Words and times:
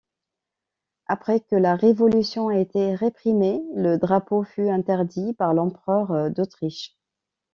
Après 1.05 1.41
que 1.41 1.55
la 1.55 1.75
révolution 1.75 2.47
a 2.47 2.57
été 2.57 2.95
réprimée, 2.95 3.61
le 3.75 3.99
drapeau 3.99 4.41
fut 4.41 4.67
interdit 4.67 5.33
par 5.35 5.53
l'Empereur 5.53 6.31
d'Autriche. 6.31 6.97